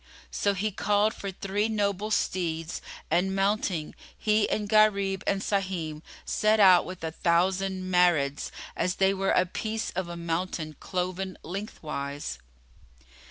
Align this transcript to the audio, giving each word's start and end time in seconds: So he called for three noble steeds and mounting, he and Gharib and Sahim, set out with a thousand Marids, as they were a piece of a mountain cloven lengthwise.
So 0.31 0.55
he 0.55 0.71
called 0.71 1.13
for 1.13 1.29
three 1.29 1.67
noble 1.69 2.09
steeds 2.09 2.81
and 3.11 3.35
mounting, 3.35 3.93
he 4.17 4.49
and 4.49 4.67
Gharib 4.67 5.23
and 5.27 5.43
Sahim, 5.43 6.01
set 6.25 6.59
out 6.59 6.85
with 6.85 7.03
a 7.03 7.11
thousand 7.11 7.83
Marids, 7.91 8.49
as 8.75 8.95
they 8.95 9.13
were 9.13 9.29
a 9.29 9.45
piece 9.45 9.91
of 9.91 10.09
a 10.09 10.17
mountain 10.17 10.75
cloven 10.79 11.37
lengthwise. 11.43 12.39